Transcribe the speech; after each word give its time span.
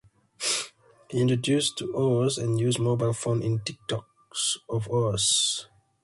He 1.11 1.21
introduces 1.21 1.71
to 1.73 1.95
Oz 1.95 2.37
the 2.37 2.47
use 2.51 2.77
of 2.77 2.81
mobile 2.81 3.13
phones 3.13 3.45
in 3.45 3.59
Tik-Tok 3.59 4.07
of 4.67 4.89
Oz. 4.91 5.67